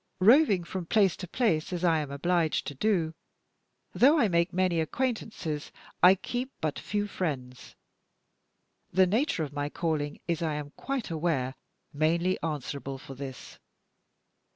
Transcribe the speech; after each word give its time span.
Roving 0.19 0.63
from 0.63 0.87
place 0.87 1.15
to 1.17 1.27
place, 1.27 1.71
as 1.71 1.83
I 1.83 1.99
am 1.99 2.09
obliged 2.09 2.65
to 2.65 2.73
do, 2.73 3.13
though 3.93 4.17
I 4.19 4.29
make 4.29 4.51
many 4.51 4.79
acquaintances, 4.79 5.71
I 6.01 6.15
keep 6.15 6.51
but 6.59 6.79
few 6.79 7.05
friends. 7.05 7.75
The 8.91 9.05
nature 9.05 9.43
of 9.43 9.53
my 9.53 9.69
calling 9.69 10.19
is, 10.27 10.41
I 10.41 10.55
am 10.55 10.71
quite 10.71 11.11
aware, 11.11 11.53
mainly 11.93 12.41
answerable 12.41 12.97
for 12.97 13.13
this. 13.13 13.59